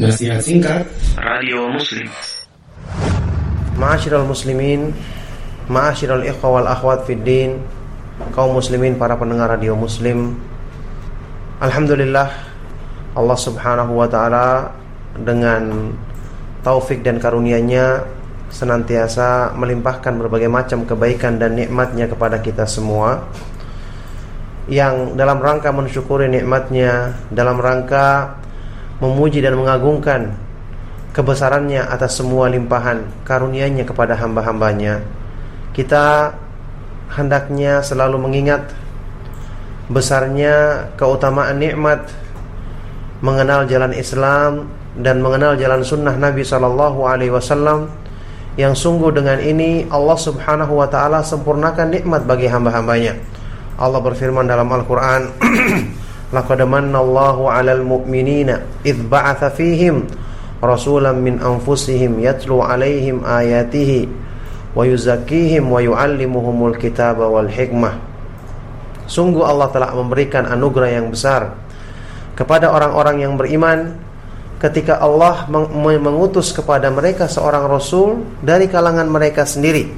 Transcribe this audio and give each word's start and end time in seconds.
Nasihat 0.00 0.40
singkat. 0.40 0.88
Radio 1.20 1.68
Muslim. 1.68 2.08
Ma'asyiral 3.76 4.24
muslimin 4.24 4.88
Ma'asyiral 5.68 6.24
ikhwa 6.24 6.48
wal 6.56 6.64
akhwat 6.64 7.04
fid 7.04 7.20
din 7.20 7.60
Kaum 8.32 8.56
muslimin 8.56 8.96
para 8.96 9.20
pendengar 9.20 9.52
radio 9.52 9.76
muslim. 9.76 10.40
Alhamdulillah 11.60 12.24
Allah 13.12 13.36
subhanahu 13.36 14.00
wa 14.00 14.08
ta'ala 14.08 14.72
Dengan 15.12 15.92
taufik 16.64 17.04
dan 17.04 17.20
karunia-Nya 17.20 18.00
Senantiasa 18.48 19.52
melimpahkan 19.52 20.16
berbagai 20.16 20.48
macam 20.48 20.88
kebaikan 20.88 21.36
dan 21.36 21.52
nikmatnya 21.52 22.08
kepada 22.08 22.40
kita 22.40 22.64
semua. 22.64 23.28
Yang 24.72 25.20
dalam 25.20 25.36
rangka 25.36 25.68
mensyukuri 25.68 26.32
nikmatnya 26.32 27.12
Dalam 27.28 27.60
rangka 27.60 28.40
memuji 28.98 29.40
dan 29.40 29.56
mengagungkan 29.56 30.34
kebesarannya 31.12 31.84
atas 31.84 32.18
semua 32.18 32.48
limpahan 32.48 33.04
karunia-Nya 33.24 33.84
kepada 33.84 34.16
hamba-hambanya. 34.16 35.04
Kita 35.72 36.36
hendaknya 37.12 37.84
selalu 37.84 38.16
mengingat 38.20 38.72
besarnya 39.92 40.88
keutamaan 40.96 41.60
nikmat 41.60 42.08
mengenal 43.20 43.68
jalan 43.68 43.92
Islam 43.92 44.72
dan 44.96 45.20
mengenal 45.20 45.56
jalan 45.56 45.84
sunnah 45.84 46.16
Nabi 46.16 46.44
Shallallahu 46.44 47.04
Alaihi 47.04 47.32
Wasallam 47.32 47.88
yang 48.60 48.76
sungguh 48.76 49.12
dengan 49.12 49.40
ini 49.40 49.88
Allah 49.88 50.16
Subhanahu 50.16 50.76
Wa 50.76 50.88
Taala 50.92 51.24
sempurnakan 51.24 51.88
nikmat 51.88 52.28
bagi 52.28 52.48
hamba-hambanya. 52.48 53.16
Allah 53.80 54.00
berfirman 54.04 54.44
dalam 54.44 54.68
Al-Quran 54.68 55.32
laqad 56.32 56.64
manallahu 56.64 57.46
'alal 57.46 57.84
mu'minina 57.84 58.64
idh 58.82 59.04
ba'atha 59.06 59.52
fihim 59.52 60.08
rasulan 60.64 61.20
min 61.20 61.38
anfusihim 61.38 62.18
yatlu 62.24 62.64
'alaihim 62.64 63.20
ayatihi 63.22 64.08
wa 64.72 64.88
yuzakkihim 64.88 65.68
wa 65.68 65.78
yu'allimuhumul 65.84 66.74
kitaba 66.80 67.28
wal 67.28 67.48
hikmah. 67.48 68.00
Sungguh 69.04 69.44
Allah 69.44 69.68
telah 69.68 69.92
memberikan 69.92 70.48
anugerah 70.48 70.90
yang 70.96 71.12
besar 71.12 71.52
kepada 72.32 72.72
orang-orang 72.72 73.20
yang 73.20 73.36
beriman 73.36 74.00
ketika 74.56 75.02
Allah 75.02 75.44
mengutus 75.76 76.54
kepada 76.54 76.88
mereka 76.88 77.28
seorang 77.28 77.68
rasul 77.68 78.24
dari 78.40 78.70
kalangan 78.70 79.10
mereka 79.10 79.44
sendiri. 79.44 79.90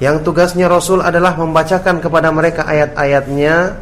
Yang 0.00 0.24
tugasnya 0.24 0.70
rasul 0.70 1.04
adalah 1.04 1.36
membacakan 1.36 2.00
kepada 2.00 2.32
mereka 2.32 2.64
ayat-ayatnya 2.64 3.76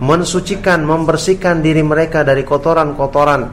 mensucikan, 0.00 0.86
membersihkan 0.86 1.60
diri 1.60 1.84
mereka 1.84 2.24
dari 2.24 2.46
kotoran-kotoran 2.46 3.50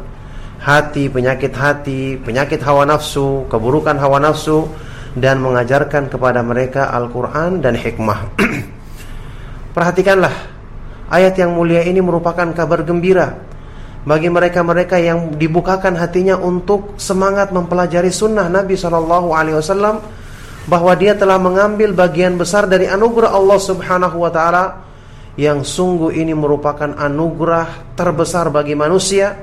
hati, 0.59 1.07
penyakit 1.07 1.55
hati, 1.55 2.19
penyakit 2.19 2.59
hawa 2.63 2.83
nafsu, 2.87 3.47
keburukan 3.47 3.95
hawa 3.95 4.19
nafsu 4.19 4.67
dan 5.15 5.39
mengajarkan 5.41 6.11
kepada 6.11 6.43
mereka 6.43 6.91
Al-Qur'an 6.91 7.63
dan 7.63 7.73
hikmah. 7.75 8.35
Perhatikanlah 9.75 10.35
ayat 11.09 11.33
yang 11.39 11.55
mulia 11.55 11.81
ini 11.87 12.03
merupakan 12.03 12.45
kabar 12.51 12.83
gembira 12.83 13.39
bagi 14.03 14.31
mereka-mereka 14.31 14.95
yang 14.99 15.35
dibukakan 15.35 15.99
hatinya 15.99 16.39
untuk 16.39 16.95
semangat 16.95 17.51
mempelajari 17.51 18.11
sunnah 18.11 18.47
Nabi 18.47 18.79
Shallallahu 18.79 19.35
Alaihi 19.35 19.59
Wasallam 19.59 19.99
bahwa 20.69 20.93
dia 20.95 21.17
telah 21.17 21.41
mengambil 21.41 21.91
bagian 21.91 22.37
besar 22.37 22.69
dari 22.69 22.85
anugerah 22.85 23.33
Allah 23.33 23.59
Subhanahu 23.59 24.17
Wa 24.21 24.31
Taala 24.31 24.63
yang 25.39 25.63
sungguh 25.63 26.11
ini 26.19 26.35
merupakan 26.35 26.99
anugerah 26.99 27.95
terbesar 27.95 28.51
bagi 28.51 28.75
manusia 28.75 29.39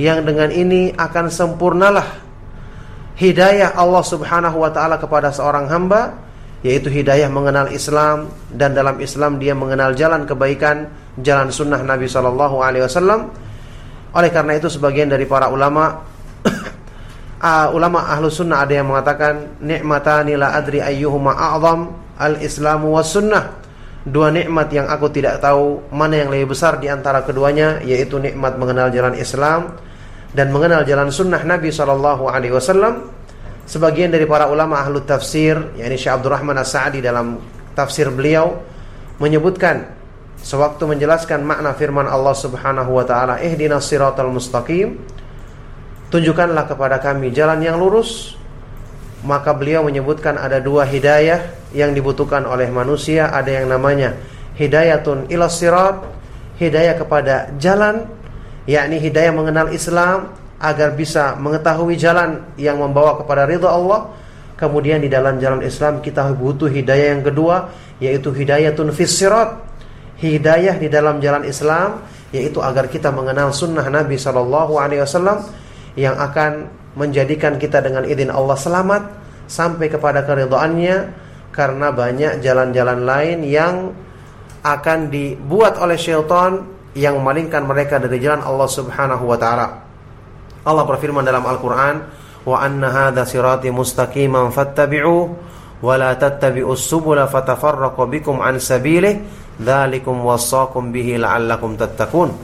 yang 0.00 0.24
dengan 0.24 0.48
ini 0.48 0.96
akan 0.96 1.28
sempurnalah 1.28 2.08
hidayah 3.20 3.76
Allah 3.76 4.00
Subhanahu 4.00 4.64
wa 4.64 4.72
taala 4.72 4.96
kepada 4.96 5.28
seorang 5.28 5.68
hamba 5.68 6.16
yaitu 6.64 6.88
hidayah 6.88 7.28
mengenal 7.28 7.68
Islam 7.68 8.32
dan 8.56 8.72
dalam 8.72 8.96
Islam 9.04 9.36
dia 9.36 9.52
mengenal 9.52 9.92
jalan 9.92 10.24
kebaikan, 10.24 10.88
jalan 11.20 11.52
sunnah 11.52 11.84
Nabi 11.84 12.08
Shallallahu 12.08 12.56
alaihi 12.64 12.88
wasallam. 12.88 13.28
Oleh 14.16 14.32
karena 14.32 14.56
itu 14.56 14.72
sebagian 14.72 15.12
dari 15.12 15.28
para 15.28 15.52
ulama 15.52 16.08
uh, 17.44 17.68
ulama 17.76 18.08
ahlu 18.08 18.32
sunnah 18.32 18.64
ada 18.64 18.80
yang 18.80 18.88
mengatakan 18.88 19.60
nikmatani 19.60 20.40
la 20.40 20.56
adri 20.56 20.80
ayyuhuma 20.80 21.36
a'zam 21.36 21.92
al-islamu 22.16 22.96
was 22.96 23.12
sunnah 23.12 23.67
dua 24.08 24.32
nikmat 24.32 24.72
yang 24.72 24.86
aku 24.88 25.12
tidak 25.12 25.42
tahu 25.42 25.84
mana 25.92 26.24
yang 26.24 26.30
lebih 26.32 26.56
besar 26.56 26.80
di 26.80 26.88
antara 26.88 27.22
keduanya 27.26 27.82
yaitu 27.84 28.16
nikmat 28.16 28.56
mengenal 28.56 28.88
jalan 28.88 29.14
Islam 29.18 29.76
dan 30.32 30.52
mengenal 30.52 30.84
jalan 30.84 31.08
sunnah 31.12 31.40
Nabi 31.44 31.68
Shallallahu 31.72 32.28
Alaihi 32.28 32.54
Wasallam. 32.54 33.14
Sebagian 33.68 34.08
dari 34.08 34.24
para 34.24 34.48
ulama 34.48 34.80
ahlu 34.80 35.04
tafsir, 35.04 35.76
yakni 35.76 36.00
Syekh 36.00 36.16
Abdurrahman 36.16 36.56
As-Sa'di 36.56 37.04
dalam 37.04 37.36
tafsir 37.76 38.08
beliau 38.08 38.64
menyebutkan 39.20 39.92
sewaktu 40.40 40.88
menjelaskan 40.88 41.44
makna 41.44 41.76
firman 41.76 42.08
Allah 42.08 42.32
Subhanahu 42.32 42.96
wa 42.96 43.04
taala, 43.04 43.36
"Ihdinas 43.44 43.84
siratal 43.84 44.32
mustaqim." 44.32 44.96
Tunjukkanlah 46.08 46.64
kepada 46.64 46.96
kami 46.96 47.28
jalan 47.36 47.60
yang 47.60 47.76
lurus 47.76 48.37
maka 49.26 49.50
beliau 49.54 49.82
menyebutkan 49.82 50.38
ada 50.38 50.62
dua 50.62 50.86
hidayah 50.86 51.70
yang 51.74 51.90
dibutuhkan 51.90 52.46
oleh 52.46 52.70
manusia. 52.70 53.30
Ada 53.34 53.62
yang 53.62 53.66
namanya 53.70 54.14
hidayatun 54.54 55.26
ila 55.30 55.50
sirat 55.50 55.96
hidayah 56.58 56.98
kepada 56.98 57.54
jalan 57.58 58.06
yakni 58.66 58.98
hidayah 58.98 59.32
mengenal 59.34 59.70
Islam 59.70 60.34
agar 60.58 60.94
bisa 60.98 61.38
mengetahui 61.38 61.94
jalan 61.94 62.42
yang 62.58 62.78
membawa 62.78 63.18
kepada 63.18 63.46
ridha 63.46 63.70
Allah. 63.70 64.14
Kemudian 64.58 64.98
di 64.98 65.06
dalam 65.06 65.38
jalan 65.38 65.62
Islam 65.62 66.02
kita 66.02 66.34
butuh 66.34 66.66
hidayah 66.66 67.14
yang 67.14 67.22
kedua 67.22 67.70
yaitu 68.02 68.30
hidayatun 68.30 68.90
fis 68.94 69.14
sirat. 69.14 69.66
Hidayah 70.18 70.74
di 70.82 70.90
dalam 70.90 71.22
jalan 71.22 71.46
Islam 71.46 72.02
yaitu 72.34 72.58
agar 72.58 72.90
kita 72.90 73.08
mengenal 73.14 73.54
sunnah 73.54 73.86
Nabi 73.86 74.18
Shallallahu 74.18 74.76
Alaihi 74.76 75.00
Wasallam 75.06 75.46
yang 75.94 76.18
akan 76.18 76.68
menjadikan 76.98 77.54
kita 77.62 77.78
dengan 77.78 78.02
izin 78.02 78.34
Allah 78.34 78.58
selamat 78.58 79.02
sampai 79.46 79.86
kepada 79.86 80.26
keridhaannya 80.26 80.96
karena 81.54 81.94
banyak 81.94 82.42
jalan-jalan 82.42 83.06
lain 83.06 83.38
yang 83.46 83.94
akan 84.66 85.08
dibuat 85.08 85.78
oleh 85.78 85.94
syaitan 85.94 86.66
yang 86.98 87.22
memalingkan 87.22 87.62
mereka 87.62 88.02
dari 88.02 88.18
jalan 88.18 88.42
Allah 88.42 88.66
Subhanahu 88.66 89.24
wa 89.30 89.38
taala. 89.38 89.66
Allah 90.66 90.84
berfirman 90.84 91.22
dalam 91.22 91.46
Al-Qur'an, 91.46 91.96
"Wa 92.42 92.66
anna 92.66 92.90
hadza 92.90 93.22
sirati 93.22 93.70
mustaqiman 93.70 94.50
fattabi'u 94.50 95.16
wa 95.78 95.94
la 95.94 96.18
tattabi'us 96.18 96.82
subula 96.82 97.30
fatafarraqu 97.30 98.02
bikum 98.10 98.42
an 98.42 98.58
sabilih, 98.58 99.22
dzalikum 99.56 100.26
wasaqum 100.26 100.90
bihi 100.90 101.22
la'allakum 101.22 101.78
tattaqun." 101.78 102.34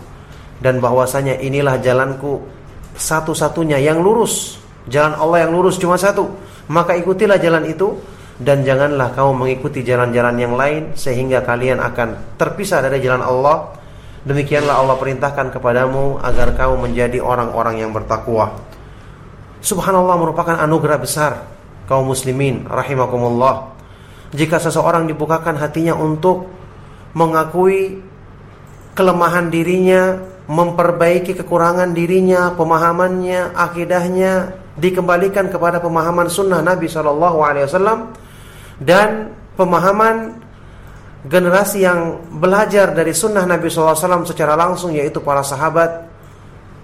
Dan 0.63 0.79
bahwasanya 0.79 1.43
inilah 1.43 1.83
jalanku 1.83 2.54
satu-satunya 2.95 3.79
yang 3.83 4.01
lurus. 4.01 4.59
Jalan 4.89 5.19
Allah 5.19 5.47
yang 5.47 5.53
lurus 5.55 5.77
cuma 5.77 5.99
satu. 5.99 6.31
Maka 6.71 6.97
ikutilah 6.97 7.37
jalan 7.37 7.69
itu 7.69 8.01
dan 8.41 8.67
janganlah 8.67 9.15
kamu 9.15 9.31
mengikuti 9.37 9.87
jalan-jalan 9.87 10.37
yang 10.41 10.55
lain 10.59 10.83
sehingga 10.99 11.45
kalian 11.47 11.79
akan 11.79 12.39
terpisah 12.41 12.83
dari 12.83 12.99
jalan 13.05 13.23
Allah. 13.23 13.77
Demikianlah 14.25 14.81
Allah 14.81 14.97
perintahkan 14.97 15.53
kepadamu 15.53 16.17
agar 16.25 16.57
kamu 16.57 16.89
menjadi 16.89 17.21
orang-orang 17.21 17.85
yang 17.85 17.93
bertakwa. 17.93 18.57
Subhanallah 19.61 20.17
merupakan 20.17 20.57
anugerah 20.57 20.97
besar 20.97 21.33
kaum 21.85 22.09
muslimin 22.09 22.65
rahimakumullah. 22.65 23.77
Jika 24.33 24.59
seseorang 24.59 25.07
dibukakan 25.07 25.61
hatinya 25.61 25.95
untuk 25.95 26.49
mengakui 27.15 28.03
kelemahan 28.99 29.53
dirinya, 29.53 30.19
memperbaiki 30.45 31.33
kekurangan 31.41 31.97
dirinya, 31.97 32.53
pemahamannya, 32.53 33.57
akidahnya 33.57 34.53
dikembalikan 34.77 35.49
kepada 35.49 35.81
pemahaman 35.81 36.29
sunnah 36.29 36.61
Nabi 36.61 36.85
Shallallahu 36.85 37.39
Alaihi 37.41 37.65
Wasallam 37.65 38.13
dan 38.83 39.33
pemahaman 39.57 40.37
generasi 41.25 41.89
yang 41.89 42.21
belajar 42.29 42.93
dari 42.93 43.17
sunnah 43.17 43.49
Nabi 43.49 43.73
Shallallahu 43.73 43.97
Alaihi 43.97 44.05
Wasallam 44.05 44.25
secara 44.29 44.53
langsung 44.53 44.93
yaitu 44.93 45.25
para 45.25 45.41
sahabat 45.41 46.13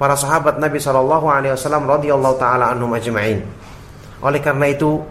para 0.00 0.16
sahabat 0.16 0.56
Nabi 0.56 0.80
Shallallahu 0.80 1.28
Alaihi 1.28 1.52
Wasallam 1.52 1.84
radhiyallahu 1.84 2.40
taala 2.40 2.72
anhum 2.72 2.88
ajma'in. 2.96 3.44
Oleh 4.24 4.40
karena 4.40 4.72
itu 4.72 5.04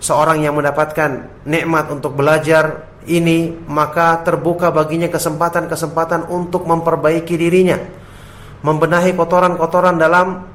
seorang 0.00 0.40
yang 0.40 0.56
mendapatkan 0.56 1.44
nikmat 1.44 1.92
untuk 1.92 2.16
belajar 2.16 2.87
ini 3.06 3.54
maka 3.70 4.24
terbuka 4.26 4.74
baginya 4.74 5.06
kesempatan-kesempatan 5.06 6.26
untuk 6.32 6.66
memperbaiki 6.66 7.38
dirinya, 7.38 7.78
membenahi 8.66 9.14
kotoran-kotoran 9.14 10.00
dalam 10.00 10.48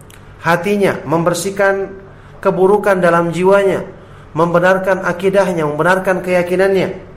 hatinya, 0.44 1.00
membersihkan 1.08 2.04
keburukan 2.44 3.00
dalam 3.00 3.32
jiwanya, 3.32 3.88
membenarkan 4.36 5.08
akidahnya, 5.08 5.64
membenarkan 5.64 6.20
keyakinannya. 6.20 7.14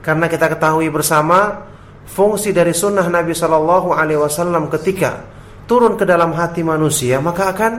Karena 0.00 0.30
kita 0.30 0.46
ketahui 0.46 0.88
bersama 0.88 1.66
fungsi 2.06 2.54
dari 2.54 2.70
sunnah 2.70 3.04
Nabi 3.10 3.34
Shallallahu 3.34 3.92
Alaihi 3.92 4.22
Wasallam 4.22 4.70
ketika 4.70 5.26
turun 5.68 5.98
ke 5.98 6.02
dalam 6.02 6.34
hati 6.34 6.66
manusia 6.66 7.20
maka 7.20 7.52
akan 7.52 7.72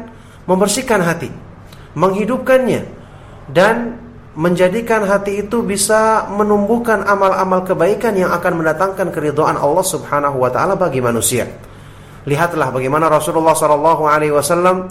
membersihkan 0.46 1.02
hati, 1.02 1.32
menghidupkannya 1.96 2.82
dan 3.50 4.01
menjadikan 4.32 5.04
hati 5.04 5.44
itu 5.44 5.60
bisa 5.60 6.32
menumbuhkan 6.32 7.04
amal-amal 7.04 7.68
kebaikan 7.68 8.16
yang 8.16 8.32
akan 8.32 8.64
mendatangkan 8.64 9.12
keridhaan 9.12 9.60
Allah 9.60 9.84
Subhanahu 9.84 10.40
wa 10.40 10.48
taala 10.48 10.80
bagi 10.80 11.04
manusia. 11.04 11.52
Lihatlah 12.24 12.72
bagaimana 12.72 13.12
Rasulullah 13.12 13.58
sallallahu 13.58 14.08
alaihi 14.08 14.32
wasallam 14.32 14.88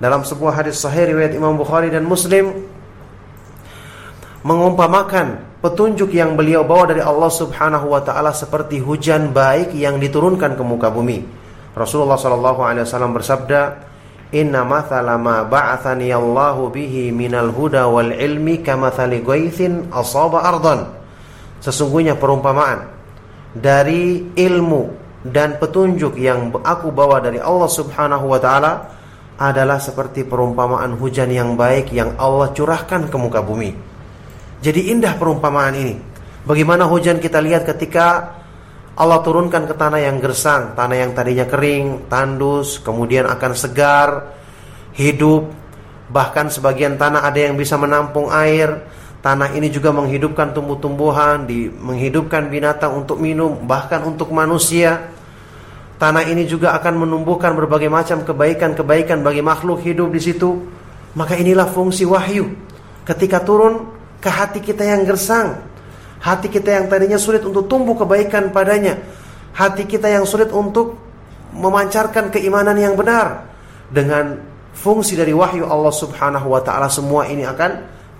dalam 0.00 0.24
sebuah 0.24 0.62
hadis 0.62 0.80
sahih 0.80 1.10
riwayat 1.12 1.34
Imam 1.36 1.58
Bukhari 1.58 1.92
dan 1.92 2.06
Muslim 2.06 2.64
mengumpamakan 4.46 5.58
petunjuk 5.60 6.14
yang 6.14 6.38
beliau 6.38 6.62
bawa 6.62 6.88
dari 6.94 7.02
Allah 7.02 7.28
Subhanahu 7.28 7.92
wa 7.92 8.00
taala 8.00 8.30
seperti 8.30 8.78
hujan 8.78 9.34
baik 9.34 9.74
yang 9.74 10.00
diturunkan 10.00 10.54
ke 10.56 10.62
muka 10.64 10.88
bumi. 10.88 11.26
Rasulullah 11.76 12.16
sallallahu 12.16 12.64
alaihi 12.64 12.88
wasallam 12.88 13.12
bersabda, 13.12 13.60
"Inna 14.34 14.64
mathala 14.64 15.16
ma 15.16 15.44
ba'athani 15.44 16.12
Allahu 16.12 16.68
bihi 16.68 17.10
minal 17.14 17.48
huda 17.52 17.88
wal 17.88 18.12
ilmi 18.12 18.60
kamathali 18.60 19.24
ghaithin 19.24 19.88
asaba 19.92 20.44
ardan." 20.44 20.88
Sesungguhnya 21.64 22.14
perumpamaan 22.14 22.86
dari 23.56 24.30
ilmu 24.36 24.82
dan 25.26 25.58
petunjuk 25.58 26.14
yang 26.14 26.54
aku 26.62 26.94
bawa 26.94 27.18
dari 27.18 27.42
Allah 27.42 27.66
Subhanahu 27.66 28.30
wa 28.30 28.38
taala 28.38 28.72
adalah 29.38 29.78
seperti 29.78 30.26
perumpamaan 30.26 30.98
hujan 30.98 31.30
yang 31.30 31.54
baik 31.54 31.94
yang 31.94 32.14
Allah 32.18 32.50
curahkan 32.50 33.06
ke 33.06 33.16
muka 33.18 33.38
bumi. 33.42 33.70
Jadi 34.58 34.90
indah 34.90 35.14
perumpamaan 35.14 35.74
ini. 35.78 35.94
Bagaimana 36.42 36.86
hujan 36.90 37.22
kita 37.22 37.38
lihat 37.38 37.62
ketika 37.66 38.37
Allah 38.98 39.22
turunkan 39.22 39.70
ke 39.70 39.78
tanah 39.78 40.02
yang 40.02 40.18
gersang, 40.18 40.74
tanah 40.74 40.96
yang 40.98 41.14
tadinya 41.14 41.46
kering, 41.46 42.10
tandus, 42.10 42.82
kemudian 42.82 43.30
akan 43.30 43.54
segar, 43.54 44.34
hidup. 44.98 45.54
Bahkan 46.10 46.50
sebagian 46.50 46.98
tanah 46.98 47.22
ada 47.22 47.38
yang 47.38 47.54
bisa 47.54 47.78
menampung 47.78 48.26
air. 48.34 48.90
Tanah 49.22 49.54
ini 49.54 49.70
juga 49.70 49.94
menghidupkan 49.94 50.50
tumbuh-tumbuhan, 50.50 51.46
menghidupkan 51.78 52.50
binatang 52.50 52.98
untuk 52.98 53.22
minum, 53.22 53.62
bahkan 53.70 54.02
untuk 54.02 54.34
manusia. 54.34 55.14
Tanah 56.02 56.26
ini 56.26 56.42
juga 56.50 56.74
akan 56.74 57.06
menumbuhkan 57.06 57.54
berbagai 57.54 57.86
macam 57.86 58.26
kebaikan-kebaikan 58.26 59.22
bagi 59.22 59.46
makhluk 59.46 59.78
hidup 59.78 60.10
di 60.10 60.18
situ. 60.18 60.58
Maka 61.14 61.38
inilah 61.38 61.70
fungsi 61.70 62.02
wahyu. 62.02 62.50
Ketika 63.06 63.46
turun 63.46 63.94
ke 64.18 64.26
hati 64.26 64.58
kita 64.58 64.82
yang 64.82 65.06
gersang, 65.06 65.67
hati 66.18 66.50
kita 66.50 66.74
yang 66.74 66.86
tadinya 66.90 67.18
sulit 67.18 67.42
untuk 67.46 67.66
tumbuh 67.70 67.94
kebaikan 67.94 68.50
padanya, 68.50 68.98
hati 69.54 69.86
kita 69.86 70.10
yang 70.10 70.26
sulit 70.26 70.50
untuk 70.50 70.98
memancarkan 71.54 72.28
keimanan 72.28 72.76
yang 72.76 72.94
benar 72.94 73.48
dengan 73.88 74.38
fungsi 74.76 75.16
dari 75.16 75.32
wahyu 75.32 75.66
Allah 75.66 75.94
Subhanahu 75.94 76.52
wa 76.52 76.60
taala 76.62 76.86
semua 76.86 77.26
ini 77.26 77.42
akan 77.42 77.70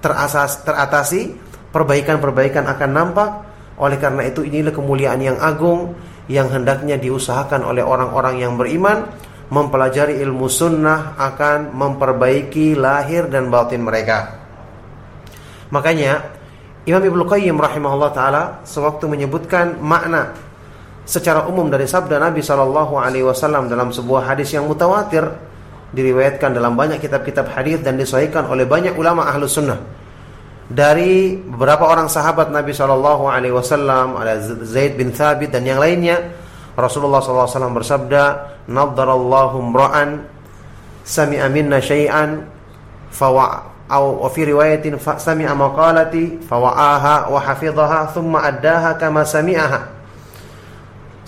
terasas 0.02 0.64
teratasi, 0.64 1.34
perbaikan-perbaikan 1.70 2.66
akan 2.66 2.90
nampak. 2.90 3.30
Oleh 3.78 3.94
karena 3.94 4.26
itu 4.26 4.42
inilah 4.42 4.74
kemuliaan 4.74 5.22
yang 5.22 5.38
agung 5.38 5.94
yang 6.26 6.50
hendaknya 6.50 6.98
diusahakan 6.98 7.62
oleh 7.62 7.80
orang-orang 7.86 8.42
yang 8.42 8.58
beriman 8.58 9.06
mempelajari 9.48 10.20
ilmu 10.20 10.50
sunnah 10.50 11.16
akan 11.16 11.72
memperbaiki 11.72 12.76
lahir 12.76 13.30
dan 13.32 13.48
batin 13.48 13.80
mereka. 13.80 14.36
Makanya 15.72 16.37
Imam 16.88 17.04
Ibnu 17.04 17.28
Qayyim 17.28 17.60
rahimahullah 17.60 18.10
taala 18.16 18.42
sewaktu 18.64 19.04
menyebutkan 19.12 19.76
makna 19.76 20.32
secara 21.04 21.44
umum 21.44 21.68
dari 21.68 21.84
sabda 21.84 22.16
Nabi 22.16 22.40
Shallallahu 22.40 22.96
alaihi 22.96 23.28
wasallam 23.28 23.68
dalam 23.68 23.92
sebuah 23.92 24.32
hadis 24.32 24.56
yang 24.56 24.64
mutawatir 24.64 25.28
diriwayatkan 25.92 26.56
dalam 26.56 26.80
banyak 26.80 26.96
kitab-kitab 26.96 27.52
hadis 27.52 27.84
dan 27.84 28.00
disahihkan 28.00 28.48
oleh 28.48 28.64
banyak 28.64 28.96
ulama 28.96 29.28
ahlu 29.28 29.44
sunnah. 29.44 29.76
Dari 30.68 31.36
beberapa 31.36 31.88
orang 31.88 32.12
sahabat 32.12 32.52
Nabi 32.52 32.76
Shallallahu 32.76 33.24
Alaihi 33.24 33.56
Wasallam 33.56 34.20
ada 34.20 34.36
Zaid 34.68 35.00
bin 35.00 35.16
Thabit 35.16 35.48
dan 35.48 35.64
yang 35.64 35.80
lainnya 35.80 36.20
Rasulullah 36.76 37.24
SAW 37.24 37.72
bersabda 37.72 38.24
Nadarallahu 38.68 39.64
mra'an 39.64 40.28
Sami'a 41.08 41.48
minna 41.48 41.80
syai'an 41.80 42.44
Riwayatin 43.88 45.00
Sami'a 45.00 45.56
maqalati 45.56 46.44
Fawa'aha 46.44 47.32
wa 47.32 47.40
hafidhaha 47.40 48.12
Thumma 48.12 48.44
addaha 48.44 49.00
kama 49.00 49.24
sami'aha. 49.24 49.96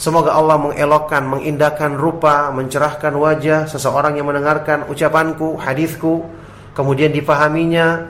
Semoga 0.00 0.32
Allah 0.32 0.56
mengelokkan, 0.56 1.28
mengindahkan 1.28 1.92
rupa, 1.92 2.48
mencerahkan 2.52 3.12
wajah 3.12 3.68
seseorang 3.68 4.16
yang 4.16 4.32
mendengarkan 4.32 4.88
ucapanku, 4.88 5.60
hadisku, 5.60 6.24
kemudian 6.72 7.12
dipahaminya, 7.12 8.08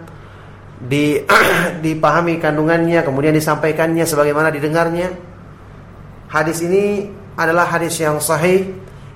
di, 0.80 1.20
dipahami 1.84 2.40
kandungannya 2.40 3.04
kemudian 3.04 3.36
disampaikannya 3.36 4.06
sebagaimana 4.06 4.48
didengarnya. 4.48 5.12
Hadis 6.30 6.62
ini 6.62 7.10
adalah 7.34 7.68
hadis 7.68 7.98
yang 8.00 8.22
sahih 8.22 8.70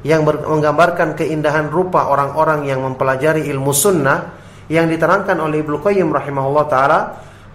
yang 0.04 0.26
menggambarkan 0.26 1.16
keindahan 1.16 1.72
rupa 1.72 2.10
orang-orang 2.10 2.69
yang 2.69 2.84
mempelajari 2.84 3.48
ilmu 3.48 3.72
sunnah 3.72 4.44
yang 4.69 4.88
diterangkan 4.88 5.37
oleh 5.40 5.61
Ibnu 5.61 5.81
Qayyim 5.81 6.08
rahimahullah 6.08 6.66
taala 6.69 7.00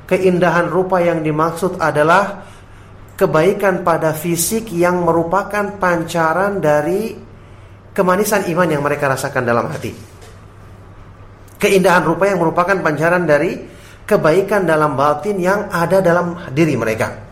keindahan 0.05 0.69
rupa 0.69 1.01
yang 1.01 1.21
dimaksud 1.21 1.77
adalah 1.81 2.45
kebaikan 3.17 3.83
pada 3.83 4.15
fisik 4.15 4.71
yang 4.71 5.03
merupakan 5.03 5.77
pancaran 5.77 6.61
dari 6.61 7.13
kemanisan 7.91 8.47
iman 8.49 8.67
yang 8.69 8.81
mereka 8.85 9.11
rasakan 9.11 9.43
dalam 9.43 9.67
hati 9.67 9.91
keindahan 11.59 12.07
rupa 12.07 12.31
yang 12.31 12.39
merupakan 12.39 12.79
pancaran 12.79 13.27
dari 13.27 13.59
kebaikan 14.07 14.65
dalam 14.65 14.97
batin 14.97 15.37
yang 15.37 15.69
ada 15.69 16.01
dalam 16.01 16.33
diri 16.49 16.73
mereka. 16.73 17.29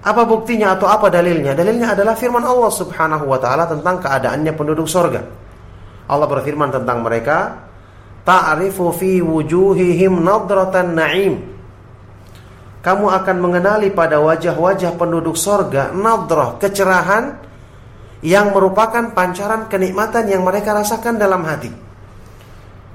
Apa 0.00 0.24
buktinya 0.24 0.72
atau 0.72 0.88
apa 0.88 1.12
dalilnya? 1.12 1.52
Dalilnya 1.52 1.92
adalah 1.92 2.16
firman 2.16 2.40
Allah 2.40 2.72
Subhanahu 2.72 3.28
wa 3.28 3.36
taala 3.36 3.68
tentang 3.68 4.00
keadaannya 4.00 4.56
penduduk 4.56 4.88
sorga. 4.88 5.20
Allah 6.08 6.24
berfirman 6.24 6.72
tentang 6.72 7.04
mereka, 7.04 7.68
"Ta'rifu 8.22 8.92
fi 8.94 9.20
wujuhihim 9.20 10.20
nadratan 10.20 10.94
na'im." 10.96 11.34
Kamu 12.80 13.12
akan 13.12 13.36
mengenali 13.44 13.92
pada 13.92 14.24
wajah-wajah 14.24 14.96
penduduk 14.96 15.36
sorga 15.36 15.92
nadrah, 15.92 16.56
kecerahan 16.56 17.36
yang 18.24 18.56
merupakan 18.56 19.12
pancaran 19.12 19.68
kenikmatan 19.68 20.28
yang 20.28 20.44
mereka 20.44 20.72
rasakan 20.72 21.20
dalam 21.20 21.44
hati. 21.44 21.72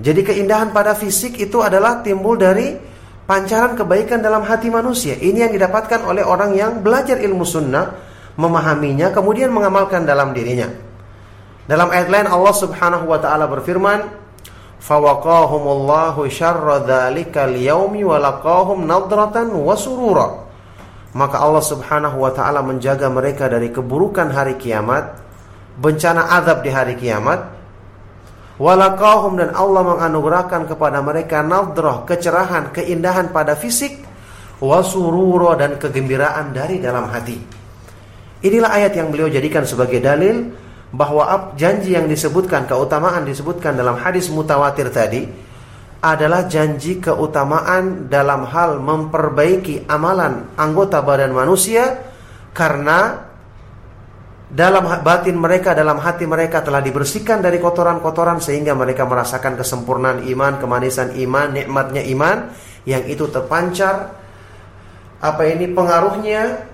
Jadi 0.02 0.22
keindahan 0.26 0.74
pada 0.74 0.98
fisik 0.98 1.38
itu 1.38 1.62
adalah 1.62 2.02
timbul 2.02 2.36
dari 2.36 2.76
pancaran 3.26 3.78
kebaikan 3.78 4.22
dalam 4.22 4.42
hati 4.46 4.74
manusia. 4.74 5.18
Ini 5.18 5.50
yang 5.50 5.54
didapatkan 5.54 6.02
oleh 6.06 6.22
orang 6.26 6.54
yang 6.58 6.82
belajar 6.82 7.22
ilmu 7.22 7.46
sunnah, 7.46 7.96
memahaminya, 8.36 9.14
kemudian 9.14 9.54
mengamalkan 9.54 10.04
dalam 10.04 10.34
dirinya. 10.34 10.68
Dalam 11.66 11.90
ayat 11.90 12.10
lain 12.10 12.28
Allah 12.30 12.54
Subhanahu 12.54 13.06
wa 13.10 13.18
taala 13.18 13.50
berfirman, 13.50 14.25
"Fawaqahumullahu 14.86 16.30
syarra 16.30 16.86
dzalikal 16.86 17.58
yaumi 17.58 18.06
wa 18.06 18.22
laqahum 18.22 18.86
nadratan 18.86 19.50
wa 19.50 19.74
surura." 19.74 20.46
Maka 21.18 21.42
Allah 21.42 21.64
Subhanahu 21.64 22.22
wa 22.22 22.30
taala 22.30 22.62
menjaga 22.62 23.10
mereka 23.10 23.50
dari 23.50 23.74
keburukan 23.74 24.30
hari 24.30 24.62
kiamat, 24.62 25.18
bencana 25.82 26.38
azab 26.38 26.62
di 26.62 26.70
hari 26.70 26.94
kiamat, 27.00 27.56
Walakahum 28.56 29.36
dan 29.36 29.52
Allah 29.52 29.84
menganugerahkan 29.84 30.72
kepada 30.72 31.04
mereka 31.04 31.44
nadrah, 31.44 32.08
kecerahan, 32.08 32.72
keindahan 32.72 33.36
pada 33.36 33.52
fisik, 33.52 34.00
wasururo 34.64 35.52
dan 35.60 35.76
kegembiraan 35.76 36.56
dari 36.56 36.80
dalam 36.80 37.12
hati. 37.12 37.36
Inilah 38.48 38.72
ayat 38.72 38.96
yang 38.96 39.12
beliau 39.12 39.28
jadikan 39.28 39.68
sebagai 39.68 40.00
dalil 40.00 40.56
bahwa 40.96 41.52
janji 41.60 41.92
yang 41.92 42.08
disebutkan, 42.08 42.64
keutamaan 42.72 43.28
disebutkan 43.28 43.76
dalam 43.76 44.00
hadis 44.00 44.32
mutawatir 44.32 44.88
tadi 44.96 45.28
adalah 46.00 46.48
janji 46.48 47.04
keutamaan 47.04 48.08
dalam 48.08 48.48
hal 48.48 48.80
memperbaiki 48.80 49.90
amalan 49.92 50.56
anggota 50.56 51.04
badan 51.04 51.36
manusia 51.36 52.00
karena 52.56 53.28
dalam 54.46 54.86
batin 55.04 55.36
mereka, 55.36 55.76
dalam 55.76 56.00
hati 56.00 56.24
mereka 56.24 56.64
telah 56.64 56.80
dibersihkan 56.80 57.44
dari 57.44 57.60
kotoran-kotoran 57.60 58.40
sehingga 58.40 58.72
mereka 58.78 59.04
merasakan 59.04 59.60
kesempurnaan 59.60 60.24
iman, 60.32 60.62
kemanisan 60.62 61.18
iman, 61.18 61.52
nikmatnya 61.52 62.06
iman 62.16 62.54
yang 62.88 63.04
itu 63.10 63.28
terpancar. 63.28 64.16
Apa 65.20 65.44
ini 65.50 65.68
pengaruhnya 65.74 66.70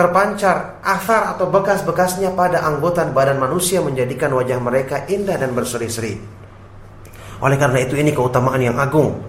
terpancar 0.00 0.80
asar 0.80 1.36
atau 1.36 1.52
bekas-bekasnya 1.52 2.32
pada 2.32 2.64
anggota 2.64 3.04
badan 3.12 3.36
manusia 3.36 3.84
menjadikan 3.84 4.32
wajah 4.32 4.56
mereka 4.56 5.04
indah 5.12 5.36
dan 5.36 5.52
berseri-seri. 5.52 6.16
Oleh 7.44 7.56
karena 7.60 7.84
itu 7.84 8.00
ini 8.00 8.16
keutamaan 8.16 8.64
yang 8.64 8.80
agung, 8.80 9.20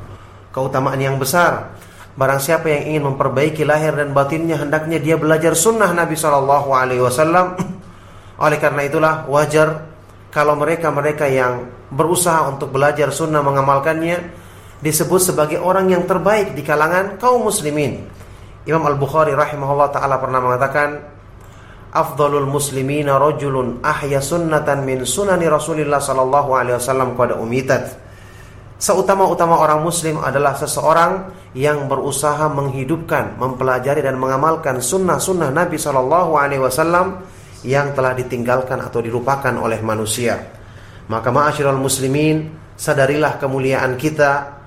keutamaan 0.56 1.00
yang 1.00 1.20
besar 1.20 1.76
Barang 2.12 2.44
siapa 2.44 2.68
yang 2.68 2.92
ingin 2.92 3.04
memperbaiki 3.08 3.64
lahir 3.64 3.96
dan 3.96 4.12
batinnya 4.12 4.60
hendaknya 4.60 5.00
dia 5.00 5.16
belajar 5.16 5.56
sunnah 5.56 5.96
Nabi 5.96 6.20
Shallallahu 6.20 6.70
Alaihi 6.76 7.00
Wasallam. 7.00 7.56
Oleh 8.44 8.60
karena 8.60 8.84
itulah 8.84 9.14
wajar 9.32 9.88
kalau 10.28 10.60
mereka-mereka 10.60 11.32
yang 11.32 11.72
berusaha 11.88 12.52
untuk 12.52 12.76
belajar 12.76 13.16
sunnah 13.16 13.40
mengamalkannya 13.40 14.28
disebut 14.84 15.22
sebagai 15.24 15.64
orang 15.64 15.88
yang 15.88 16.04
terbaik 16.04 16.52
di 16.52 16.68
kalangan 16.68 17.16
kaum 17.16 17.48
muslimin. 17.48 18.04
Imam 18.62 18.86
Al-Bukhari 18.86 19.34
rahimahullah 19.34 19.90
taala 19.90 20.22
pernah 20.22 20.38
mengatakan 20.38 21.02
afdalul 21.90 22.46
muslimina 22.46 23.18
rajulun 23.18 23.82
ahya 23.82 24.22
sunnatan 24.22 24.86
min 24.86 25.02
sunani 25.02 25.50
Rasulillah 25.50 25.98
sallallahu 25.98 26.50
alaihi 26.54 26.78
wasallam 26.78 27.18
qad 27.18 27.34
umitat. 27.42 27.98
Seutama-utama 28.82 29.62
orang 29.62 29.82
muslim 29.82 30.18
adalah 30.22 30.58
seseorang 30.58 31.30
yang 31.54 31.86
berusaha 31.86 32.50
menghidupkan, 32.50 33.38
mempelajari 33.38 34.02
dan 34.02 34.18
mengamalkan 34.18 34.82
sunnah-sunnah 34.82 35.54
Nabi 35.54 35.78
sallallahu 35.78 36.34
alaihi 36.34 36.62
wasallam 36.62 37.22
yang 37.62 37.94
telah 37.94 38.18
ditinggalkan 38.18 38.82
atau 38.82 39.02
dilupakan 39.02 39.54
oleh 39.54 39.82
manusia. 39.86 40.38
Maka 41.10 41.30
ma'asyiral 41.30 41.78
muslimin, 41.78 42.50
sadarilah 42.74 43.38
kemuliaan 43.38 43.98
kita, 44.02 44.61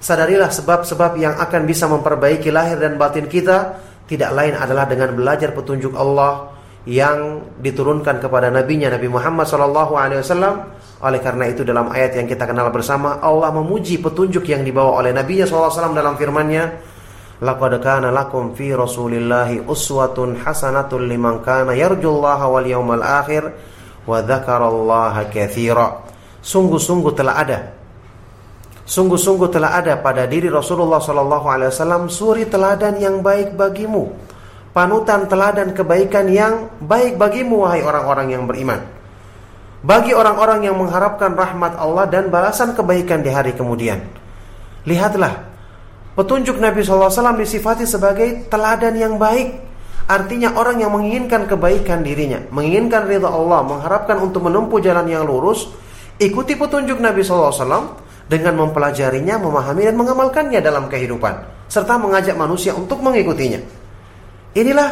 sadarilah 0.00 0.50
sebab-sebab 0.52 1.16
yang 1.20 1.34
akan 1.36 1.62
bisa 1.64 1.88
memperbaiki 1.88 2.52
lahir 2.52 2.80
dan 2.80 2.96
batin 3.00 3.28
kita, 3.28 3.80
tidak 4.06 4.30
lain 4.32 4.54
adalah 4.54 4.86
dengan 4.86 5.12
belajar 5.16 5.50
petunjuk 5.52 5.96
Allah 5.98 6.54
yang 6.86 7.42
diturunkan 7.58 8.22
kepada 8.22 8.46
nabinya 8.48 8.94
Nabi 8.94 9.10
Muhammad 9.10 9.44
SAW. 9.50 10.78
Oleh 10.96 11.20
karena 11.20 11.44
itu 11.50 11.66
dalam 11.66 11.92
ayat 11.92 12.16
yang 12.16 12.24
kita 12.30 12.46
kenal 12.48 12.72
bersama 12.72 13.20
Allah 13.20 13.52
memuji 13.52 14.00
petunjuk 14.00 14.46
yang 14.48 14.62
dibawa 14.62 15.02
oleh 15.02 15.12
Nabi 15.12 15.42
SAW 15.44 15.92
dalam 15.92 16.16
firman-Nya 16.16 16.64
Laqad 17.36 17.84
kana 17.84 18.08
lakum 18.08 18.56
fi 18.56 18.72
Rasulillahi 18.72 19.68
uswatun 19.68 20.40
hasanatun 20.40 21.04
liman 21.04 21.44
kana 21.44 21.76
yarjullaha 21.76 22.48
wal 22.48 22.64
yawmal 22.64 23.04
akhir 23.04 23.52
wa 24.08 24.24
dzakarallaha 24.24 25.28
katsira. 25.28 26.00
Sungguh-sungguh 26.40 27.12
telah 27.12 27.34
ada 27.36 27.58
Sungguh-sungguh 28.86 29.50
telah 29.50 29.82
ada 29.82 29.98
pada 29.98 30.30
diri 30.30 30.46
Rasulullah 30.46 31.02
sallallahu 31.02 31.46
alaihi 31.50 31.74
wasallam 31.74 32.06
suri 32.06 32.46
teladan 32.46 33.02
yang 33.02 33.18
baik 33.18 33.58
bagimu. 33.58 34.14
Panutan 34.70 35.26
teladan 35.26 35.74
kebaikan 35.74 36.30
yang 36.30 36.70
baik 36.78 37.18
bagimu 37.18 37.66
wahai 37.66 37.82
orang-orang 37.82 38.30
yang 38.30 38.46
beriman. 38.46 38.78
Bagi 39.82 40.14
orang-orang 40.14 40.70
yang 40.70 40.78
mengharapkan 40.78 41.34
rahmat 41.34 41.74
Allah 41.74 42.06
dan 42.06 42.30
balasan 42.30 42.78
kebaikan 42.78 43.26
di 43.26 43.30
hari 43.34 43.58
kemudian. 43.58 43.98
Lihatlah 44.86 45.56
Petunjuk 46.16 46.56
Nabi 46.56 46.80
SAW 46.80 47.12
disifati 47.36 47.84
sebagai 47.84 48.48
teladan 48.48 48.96
yang 48.96 49.20
baik. 49.20 49.52
Artinya 50.08 50.56
orang 50.56 50.80
yang 50.80 50.96
menginginkan 50.96 51.44
kebaikan 51.44 52.00
dirinya, 52.00 52.40
menginginkan 52.48 53.04
ridha 53.04 53.28
Allah, 53.28 53.60
mengharapkan 53.60 54.16
untuk 54.24 54.48
menempuh 54.48 54.80
jalan 54.80 55.04
yang 55.12 55.28
lurus, 55.28 55.68
ikuti 56.16 56.56
petunjuk 56.56 57.04
Nabi 57.04 57.20
SAW 57.20 58.05
dengan 58.26 58.58
mempelajarinya, 58.58 59.38
memahami 59.38 59.86
dan 59.86 59.94
mengamalkannya 59.94 60.58
dalam 60.58 60.90
kehidupan, 60.90 61.66
serta 61.70 61.94
mengajak 61.98 62.34
manusia 62.34 62.74
untuk 62.74 62.98
mengikutinya. 63.02 63.62
Inilah 64.56 64.88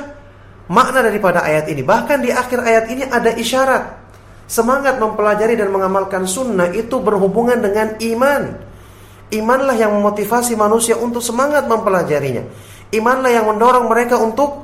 makna 0.70 1.02
daripada 1.02 1.42
ayat 1.42 1.66
ini. 1.66 1.82
Bahkan 1.82 2.18
di 2.22 2.30
akhir 2.30 2.58
ayat 2.62 2.84
ini 2.88 3.02
ada 3.08 3.34
isyarat 3.34 4.04
semangat 4.44 5.00
mempelajari 5.00 5.56
dan 5.56 5.72
mengamalkan 5.72 6.28
sunnah 6.28 6.68
itu 6.72 7.00
berhubungan 7.00 7.58
dengan 7.58 7.96
iman. 7.96 8.42
Imanlah 9.32 9.74
yang 9.74 9.90
memotivasi 9.98 10.54
manusia 10.54 10.94
untuk 11.00 11.24
semangat 11.24 11.66
mempelajarinya. 11.66 12.44
Imanlah 12.92 13.32
yang 13.32 13.50
mendorong 13.50 13.88
mereka 13.90 14.20
untuk 14.20 14.62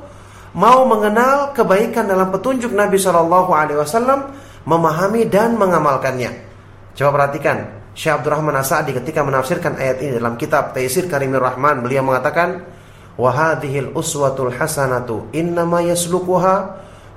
mau 0.55 0.85
mengenal 0.87 1.51
kebaikan 1.51 2.07
dalam 2.07 2.31
petunjuk 2.31 2.71
Nabi 2.71 2.95
Shallallahu 2.95 3.51
Alaihi 3.51 3.81
Wasallam, 3.81 4.31
memahami 4.63 5.27
dan 5.27 5.57
mengamalkannya. 5.57 6.29
Coba 6.93 7.09
perhatikan, 7.19 7.80
Syekh 7.91 8.23
Abdurrahman 8.23 8.55
Asadi 8.55 8.95
ketika 8.95 9.19
menafsirkan 9.21 9.75
ayat 9.75 9.99
ini 9.99 10.15
dalam 10.15 10.39
kitab 10.39 10.71
Taisir 10.71 11.11
Karimir 11.11 11.43
Rahman, 11.43 11.83
beliau 11.83 12.07
mengatakan, 12.07 12.63
"Wahadihil 13.19 13.91
uswatul 13.91 14.55
hasanatu 14.55 15.27
innama 15.35 15.83
yaslukuha 15.83 16.55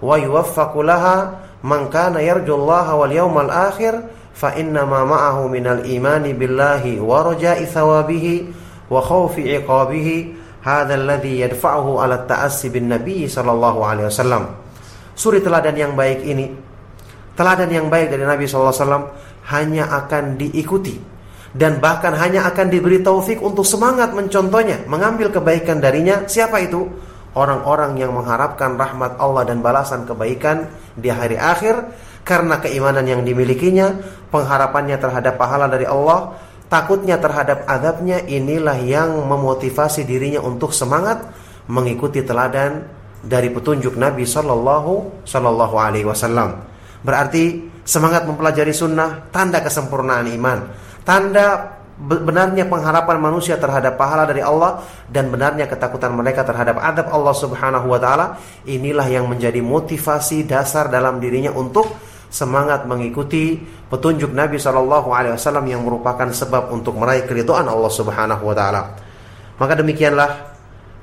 wa 0.02 0.14
yuwaffaqu 0.18 0.82
laha 0.82 1.46
man 1.62 1.86
kana 1.88 2.18
yarjullaha 2.18 2.98
wal 2.98 3.12
yawmal 3.14 3.50
akhir." 3.50 4.24
fa 4.34 4.50
inna 4.58 4.82
ma 4.82 5.06
ma'ahu 5.06 5.46
minal 5.46 5.86
imani 5.86 6.34
billahi 6.34 6.98
wa 6.98 7.22
raja'i 7.22 7.70
thawabihi 7.70 8.50
wa 8.90 8.98
khawfi 8.98 9.46
iqabihi 9.62 10.16
hadha 10.66 10.98
alladhi 10.98 11.46
yadfa'uhu 11.46 12.02
ala 12.02 12.26
ta'assi 12.26 12.66
bin 12.74 12.90
nabi 12.90 13.30
sallallahu 13.30 13.86
alaihi 13.86 14.10
wasallam 14.10 14.50
suri 15.14 15.38
teladan 15.38 15.78
yang 15.78 15.94
baik 15.94 16.26
ini 16.26 16.50
teladan 17.38 17.70
yang 17.70 17.86
baik 17.90 18.14
dari 18.14 18.22
Nabi 18.22 18.46
sallallahu 18.46 18.74
alaihi 18.74 18.82
wasallam 18.86 19.04
hanya 19.48 19.88
akan 19.90 20.40
diikuti 20.40 21.14
dan 21.54 21.78
bahkan 21.78 22.12
hanya 22.18 22.50
akan 22.50 22.66
diberi 22.66 22.98
taufik 22.98 23.38
untuk 23.38 23.62
semangat 23.62 24.10
mencontohnya, 24.10 24.82
mengambil 24.90 25.30
kebaikan 25.30 25.78
darinya. 25.78 26.26
Siapa 26.26 26.58
itu? 26.58 26.90
Orang-orang 27.34 27.98
yang 27.98 28.14
mengharapkan 28.14 28.74
rahmat 28.74 29.18
Allah 29.22 29.46
dan 29.46 29.62
balasan 29.62 30.06
kebaikan 30.06 30.70
di 30.98 31.10
hari 31.10 31.38
akhir 31.38 31.94
karena 32.26 32.58
keimanan 32.58 33.06
yang 33.06 33.22
dimilikinya, 33.22 33.94
pengharapannya 34.34 34.98
terhadap 34.98 35.34
pahala 35.38 35.70
dari 35.70 35.86
Allah, 35.86 36.34
takutnya 36.66 37.18
terhadap 37.22 37.66
adabnya, 37.70 38.22
inilah 38.22 38.78
yang 38.82 39.22
memotivasi 39.26 40.02
dirinya 40.06 40.42
untuk 40.42 40.74
semangat 40.74 41.22
mengikuti 41.70 42.22
teladan 42.22 42.86
dari 43.22 43.50
petunjuk 43.50 43.94
Nabi 43.94 44.26
Shallallahu 44.26 45.22
Shallallahu 45.26 45.74
Alaihi 45.78 46.06
Wasallam. 46.06 46.66
Berarti 47.02 47.73
semangat 47.84 48.24
mempelajari 48.24 48.72
sunnah 48.72 49.28
tanda 49.30 49.60
kesempurnaan 49.60 50.26
iman, 50.34 50.58
tanda 51.04 51.78
benarnya 51.94 52.66
pengharapan 52.66 53.22
manusia 53.22 53.54
terhadap 53.54 53.94
pahala 53.94 54.26
dari 54.26 54.42
Allah 54.42 54.82
dan 55.06 55.30
benarnya 55.30 55.70
ketakutan 55.70 56.10
mereka 56.10 56.42
terhadap 56.42 56.82
adab 56.82 57.06
Allah 57.06 57.34
Subhanahu 57.38 57.86
wa 57.86 58.02
taala 58.02 58.34
inilah 58.66 59.06
yang 59.06 59.30
menjadi 59.30 59.62
motivasi 59.62 60.42
dasar 60.42 60.90
dalam 60.90 61.22
dirinya 61.22 61.54
untuk 61.54 61.86
semangat 62.34 62.82
mengikuti 62.90 63.62
petunjuk 63.86 64.34
Nabi 64.34 64.58
Shallallahu 64.58 65.14
Alaihi 65.14 65.38
Wasallam 65.38 65.70
yang 65.70 65.86
merupakan 65.86 66.26
sebab 66.26 66.74
untuk 66.74 66.98
meraih 66.98 67.22
keridhaan 67.30 67.70
Allah 67.70 67.92
Subhanahu 67.94 68.42
Wa 68.50 68.54
Taala. 68.58 68.82
Maka 69.54 69.78
demikianlah 69.78 70.30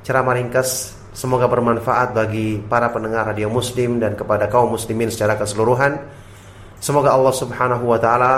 ceramah 0.04 0.36
ringkas. 0.36 1.00
Semoga 1.12 1.48
bermanfaat 1.48 2.16
bagi 2.16 2.60
para 2.72 2.88
pendengar 2.88 3.32
radio 3.32 3.52
Muslim 3.52 4.00
dan 4.00 4.16
kepada 4.16 4.48
kaum 4.48 4.76
muslimin 4.76 5.12
secara 5.12 5.36
keseluruhan. 5.36 6.00
Semoga 6.82 7.14
Allah 7.14 7.30
Subhanahu 7.30 7.86
Wa 7.86 8.00
Taala 8.02 8.34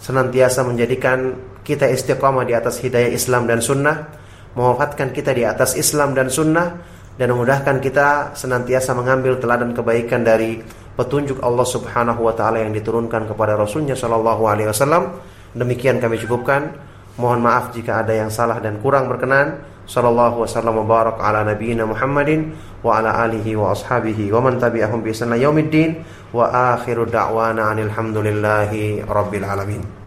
senantiasa 0.00 0.64
menjadikan 0.64 1.36
kita 1.60 1.92
istiqamah 1.92 2.48
di 2.48 2.56
atas 2.56 2.80
hidayah 2.80 3.12
Islam 3.12 3.44
dan 3.44 3.60
Sunnah, 3.60 4.08
mewafatkan 4.56 5.12
kita 5.12 5.36
di 5.36 5.44
atas 5.44 5.76
Islam 5.76 6.16
dan 6.16 6.32
Sunnah, 6.32 6.72
dan 7.20 7.32
memudahkan 7.36 7.80
kita 7.84 8.32
senantiasa 8.32 8.96
mengambil 8.96 9.36
teladan 9.36 9.76
kebaikan 9.76 10.24
dari 10.24 10.64
petunjuk 10.96 11.44
Allah 11.44 11.68
Subhanahu 11.68 12.24
wa 12.24 12.32
taala 12.32 12.64
yang 12.64 12.72
diturunkan 12.72 13.28
kepada 13.28 13.56
Rasulnya 13.60 13.92
Shallallahu 13.92 14.42
alaihi 14.48 14.72
wasallam. 14.72 15.20
Demikian 15.52 16.00
kami 16.00 16.16
cukupkan. 16.20 16.72
Mohon 17.16 17.40
maaf 17.48 17.72
jika 17.72 18.04
ada 18.04 18.12
yang 18.12 18.28
salah 18.28 18.60
dan 18.60 18.80
kurang 18.80 19.08
berkenan. 19.08 19.60
Sallallahu 19.86 20.42
wasallam 20.42 20.82
barak 20.82 21.22
ala 21.22 21.46
nabiyyina 21.46 21.86
Muhammadin 21.86 22.52
wa 22.82 22.98
ala 22.98 23.26
alihi 23.26 23.54
wa 23.54 23.70
ashabihi 23.70 24.34
wa 24.34 24.42
man 24.42 24.58
tabi'ahum 24.58 25.06
bi 25.06 25.14
ihsan 25.14 25.30
yaumiddin 25.38 26.02
wa 26.34 26.74
akhiru 26.74 27.06
da'wana 27.06 27.70
alhamdulillahi 27.74 29.06
rabbil 29.06 29.46
alamin. 29.46 30.05